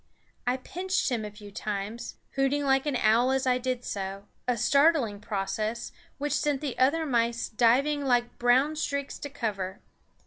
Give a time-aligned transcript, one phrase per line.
[0.47, 4.57] I pinched him a few times, hooting like an owl as I did so, a
[4.57, 9.79] startling process, which sent the other mice diving like brown streaks to cover.